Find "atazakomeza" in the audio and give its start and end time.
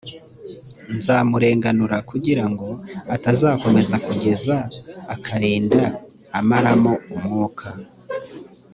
3.15-3.95